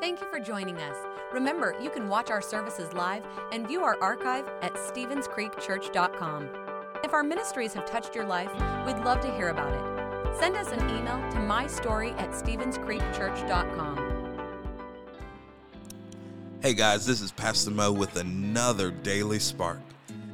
Thank 0.00 0.20
you 0.20 0.28
for 0.30 0.38
joining 0.38 0.76
us. 0.76 0.96
Remember, 1.32 1.74
you 1.82 1.90
can 1.90 2.08
watch 2.08 2.30
our 2.30 2.40
services 2.40 2.92
live 2.92 3.24
and 3.50 3.66
view 3.66 3.82
our 3.82 4.00
archive 4.00 4.48
at 4.62 4.74
StevensCreekChurch.com. 4.74 6.48
If 7.02 7.12
our 7.12 7.24
ministries 7.24 7.74
have 7.74 7.84
touched 7.84 8.14
your 8.14 8.24
life, 8.24 8.52
we'd 8.86 9.04
love 9.04 9.20
to 9.22 9.34
hear 9.34 9.48
about 9.48 9.72
it. 9.72 10.38
Send 10.38 10.54
us 10.54 10.70
an 10.70 10.88
email 10.88 11.18
to 11.32 11.38
mystory 11.38 12.16
at 12.16 12.30
StevensCreekChurch.com. 12.30 14.14
Hey 16.62 16.74
guys, 16.74 17.04
this 17.04 17.20
is 17.20 17.32
Pastor 17.32 17.72
Mo 17.72 17.90
with 17.90 18.14
another 18.14 18.92
Daily 18.92 19.40
Spark. 19.40 19.80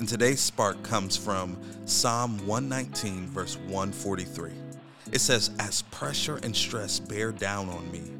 And 0.00 0.08
today's 0.08 0.40
spark 0.40 0.82
comes 0.82 1.16
from 1.16 1.56
Psalm 1.84 2.44
119, 2.48 3.28
verse 3.28 3.56
143. 3.58 4.50
It 5.12 5.20
says, 5.20 5.52
As 5.60 5.82
pressure 5.82 6.40
and 6.42 6.56
stress 6.56 6.98
bear 6.98 7.30
down 7.30 7.68
on 7.68 7.88
me, 7.92 8.10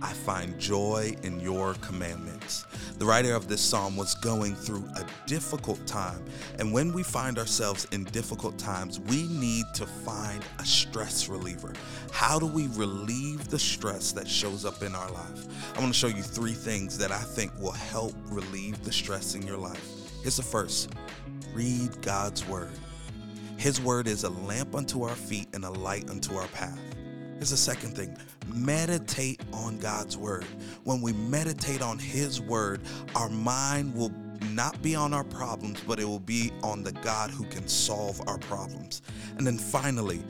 I 0.00 0.12
find 0.12 0.58
joy 0.58 1.16
in 1.22 1.40
your 1.40 1.74
commandments. 1.74 2.66
The 2.98 3.04
writer 3.04 3.34
of 3.34 3.48
this 3.48 3.60
psalm 3.60 3.96
was 3.96 4.14
going 4.16 4.54
through 4.54 4.88
a 4.96 5.04
difficult 5.26 5.84
time. 5.86 6.24
And 6.58 6.72
when 6.72 6.92
we 6.92 7.02
find 7.02 7.38
ourselves 7.38 7.86
in 7.90 8.04
difficult 8.04 8.58
times, 8.58 9.00
we 9.00 9.26
need 9.28 9.64
to 9.74 9.86
find 9.86 10.44
a 10.58 10.64
stress 10.64 11.28
reliever. 11.28 11.72
How 12.12 12.38
do 12.38 12.46
we 12.46 12.68
relieve 12.68 13.48
the 13.48 13.58
stress 13.58 14.12
that 14.12 14.28
shows 14.28 14.64
up 14.64 14.82
in 14.82 14.94
our 14.94 15.10
life? 15.10 15.46
I 15.76 15.80
want 15.80 15.92
to 15.92 15.98
show 15.98 16.06
you 16.06 16.22
three 16.22 16.52
things 16.52 16.96
that 16.98 17.10
I 17.10 17.18
think 17.18 17.52
will 17.58 17.72
help 17.72 18.14
relieve 18.26 18.82
the 18.84 18.92
stress 18.92 19.34
in 19.34 19.42
your 19.42 19.58
life. 19.58 19.88
Here's 20.22 20.36
the 20.36 20.42
first 20.42 20.90
read 21.54 22.00
God's 22.02 22.46
word. 22.46 22.70
His 23.56 23.80
word 23.80 24.06
is 24.06 24.22
a 24.22 24.30
lamp 24.30 24.76
unto 24.76 25.02
our 25.02 25.16
feet 25.16 25.48
and 25.54 25.64
a 25.64 25.70
light 25.70 26.08
unto 26.08 26.36
our 26.36 26.46
path. 26.48 26.78
Here's 27.38 27.50
the 27.50 27.56
second 27.56 27.94
thing 27.94 28.16
meditate 28.52 29.40
on 29.52 29.78
God's 29.78 30.16
word. 30.16 30.44
When 30.82 31.00
we 31.00 31.12
meditate 31.12 31.82
on 31.82 31.96
His 31.96 32.40
word, 32.40 32.80
our 33.14 33.28
mind 33.28 33.94
will 33.94 34.12
not 34.50 34.82
be 34.82 34.96
on 34.96 35.14
our 35.14 35.22
problems, 35.22 35.80
but 35.86 36.00
it 36.00 36.04
will 36.04 36.18
be 36.18 36.50
on 36.64 36.82
the 36.82 36.90
God 36.90 37.30
who 37.30 37.44
can 37.44 37.68
solve 37.68 38.20
our 38.26 38.38
problems. 38.38 39.02
And 39.36 39.46
then 39.46 39.56
finally, 39.56 40.20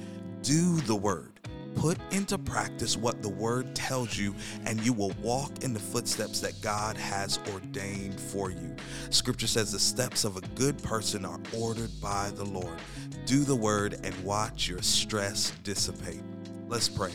do 0.42 0.76
the 0.82 0.94
word. 0.94 1.32
Put 1.76 1.96
into 2.10 2.36
practice 2.36 2.94
what 2.94 3.22
the 3.22 3.28
word 3.30 3.74
tells 3.74 4.18
you, 4.18 4.34
and 4.66 4.78
you 4.84 4.92
will 4.92 5.14
walk 5.22 5.62
in 5.62 5.72
the 5.72 5.80
footsteps 5.80 6.40
that 6.40 6.60
God 6.60 6.98
has 6.98 7.38
ordained 7.54 8.20
for 8.20 8.50
you. 8.50 8.76
Scripture 9.08 9.46
says 9.46 9.72
the 9.72 9.78
steps 9.78 10.24
of 10.24 10.36
a 10.36 10.42
good 10.56 10.82
person 10.82 11.24
are 11.24 11.40
ordered 11.56 11.90
by 12.02 12.30
the 12.34 12.44
Lord. 12.44 12.78
Do 13.24 13.44
the 13.44 13.56
word 13.56 13.98
and 14.04 14.14
watch 14.24 14.68
your 14.68 14.82
stress 14.82 15.52
dissipate. 15.62 16.20
Let's 16.68 16.88
pray. 16.88 17.12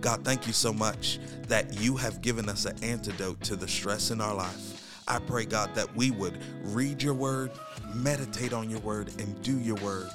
God, 0.00 0.24
thank 0.24 0.46
you 0.46 0.52
so 0.52 0.72
much 0.72 1.18
that 1.48 1.80
you 1.80 1.96
have 1.96 2.20
given 2.20 2.48
us 2.48 2.66
an 2.66 2.82
antidote 2.82 3.40
to 3.42 3.56
the 3.56 3.66
stress 3.66 4.10
in 4.10 4.20
our 4.20 4.34
life. 4.34 5.02
I 5.08 5.18
pray, 5.18 5.44
God, 5.46 5.74
that 5.74 5.94
we 5.96 6.10
would 6.10 6.38
read 6.62 7.02
your 7.02 7.14
word, 7.14 7.50
meditate 7.94 8.52
on 8.52 8.70
your 8.70 8.80
word, 8.80 9.08
and 9.18 9.42
do 9.42 9.58
your 9.58 9.76
word, 9.76 10.08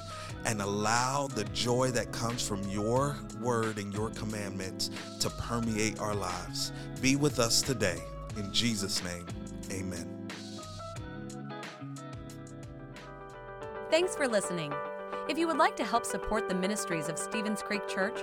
and 0.44 0.62
allow 0.62 1.26
the 1.26 1.44
joy 1.46 1.90
that 1.90 2.12
comes 2.12 2.46
from 2.46 2.62
your 2.68 3.16
word 3.40 3.78
and 3.78 3.92
your 3.92 4.10
commandments 4.10 4.90
to 5.20 5.30
permeate 5.30 6.00
our 6.00 6.14
lives. 6.14 6.72
Be 7.02 7.16
with 7.16 7.38
us 7.38 7.60
today. 7.60 8.00
In 8.36 8.52
Jesus' 8.52 9.02
name, 9.04 9.26
amen. 9.70 10.28
Thanks 13.90 14.16
for 14.16 14.28
listening. 14.28 14.72
If 15.28 15.36
you 15.38 15.46
would 15.48 15.58
like 15.58 15.76
to 15.76 15.84
help 15.84 16.04
support 16.04 16.48
the 16.48 16.54
ministries 16.54 17.08
of 17.08 17.18
Stevens 17.18 17.62
Creek 17.62 17.86
Church, 17.88 18.22